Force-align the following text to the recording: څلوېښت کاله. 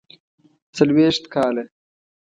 څلوېښت 0.75 1.23
کاله. 1.33 1.63